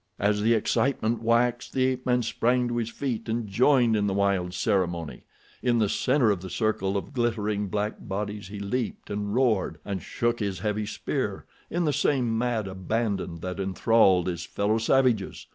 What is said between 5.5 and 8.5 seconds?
In the center of the circle of glittering black bodies